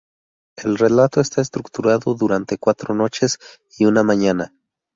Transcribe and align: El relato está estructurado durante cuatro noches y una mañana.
El 0.57 0.79
relato 0.79 1.21
está 1.21 1.41
estructurado 1.41 2.15
durante 2.15 2.57
cuatro 2.57 2.95
noches 2.95 3.37
y 3.77 3.85
una 3.85 4.01
mañana. 4.01 4.51